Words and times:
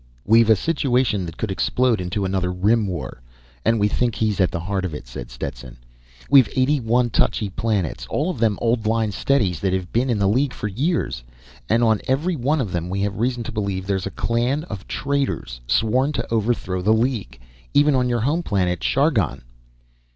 "We've 0.25 0.49
a 0.49 0.55
situation 0.55 1.27
that 1.27 1.37
could 1.37 1.51
explode 1.51 2.01
into 2.01 2.25
another 2.25 2.51
Rim 2.51 2.87
War, 2.87 3.21
and 3.63 3.79
we 3.79 3.87
think 3.87 4.15
he's 4.15 4.41
at 4.41 4.49
the 4.49 4.61
heart 4.61 4.83
of 4.83 4.95
it," 4.95 5.05
said 5.07 5.29
Stetson. 5.29 5.77
"We've 6.27 6.49
eighty 6.55 6.79
one 6.79 7.11
touchy 7.11 7.49
planets, 7.51 8.07
all 8.09 8.31
of 8.31 8.39
them 8.39 8.57
old 8.63 8.87
line 8.87 9.11
steadies 9.11 9.59
that 9.59 9.73
have 9.73 9.93
been 9.93 10.09
in 10.09 10.17
the 10.17 10.27
League 10.27 10.53
for 10.55 10.67
years. 10.67 11.23
And 11.69 11.83
on 11.83 12.01
every 12.07 12.35
one 12.35 12.59
of 12.61 12.71
them 12.71 12.89
we 12.89 13.01
have 13.01 13.19
reason 13.19 13.43
to 13.43 13.51
believe 13.51 13.85
there's 13.85 14.07
a 14.07 14.09
clan 14.09 14.63
of 14.63 14.87
traitors 14.87 15.61
sworn 15.67 16.13
to 16.13 16.33
overthrow 16.33 16.81
the 16.81 16.93
League. 16.93 17.39
Even 17.75 17.93
on 17.93 18.09
your 18.09 18.21
home 18.21 18.41
planet 18.41 18.79
Chargon." 18.79 19.43